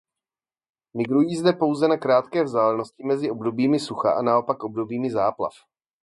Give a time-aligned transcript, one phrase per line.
[0.97, 5.51] Migrují pouze na krátké vzdálenosti mezi obdobími sucha a naopak obdobími záplav.